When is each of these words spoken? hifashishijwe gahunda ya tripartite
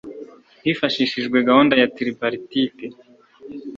hifashishijwe 0.63 1.37
gahunda 1.47 1.73
ya 1.81 1.89
tripartite 1.95 2.85